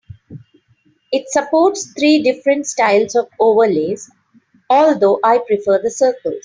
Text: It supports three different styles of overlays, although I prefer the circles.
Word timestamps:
It 1.11 1.29
supports 1.29 1.93
three 1.93 2.23
different 2.23 2.65
styles 2.65 3.13
of 3.13 3.29
overlays, 3.39 4.09
although 4.67 5.19
I 5.23 5.37
prefer 5.47 5.79
the 5.79 5.91
circles. 5.91 6.39